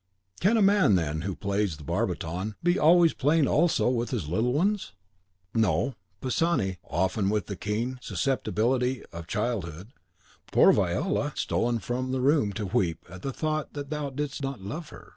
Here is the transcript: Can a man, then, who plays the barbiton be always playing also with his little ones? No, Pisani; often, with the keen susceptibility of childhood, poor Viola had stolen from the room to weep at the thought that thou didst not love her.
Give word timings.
Can 0.39 0.57
a 0.57 0.63
man, 0.63 0.95
then, 0.95 1.21
who 1.21 1.35
plays 1.35 1.77
the 1.77 1.83
barbiton 1.83 2.55
be 2.63 2.79
always 2.79 3.13
playing 3.13 3.47
also 3.47 3.87
with 3.87 4.09
his 4.09 4.27
little 4.27 4.51
ones? 4.51 4.93
No, 5.53 5.93
Pisani; 6.21 6.79
often, 6.85 7.29
with 7.29 7.45
the 7.45 7.55
keen 7.55 7.99
susceptibility 8.01 9.05
of 9.13 9.27
childhood, 9.27 9.89
poor 10.51 10.71
Viola 10.71 11.25
had 11.29 11.37
stolen 11.37 11.77
from 11.77 12.11
the 12.11 12.19
room 12.19 12.51
to 12.53 12.65
weep 12.65 13.05
at 13.11 13.21
the 13.21 13.31
thought 13.31 13.73
that 13.73 13.91
thou 13.91 14.09
didst 14.09 14.41
not 14.41 14.59
love 14.59 14.89
her. 14.89 15.09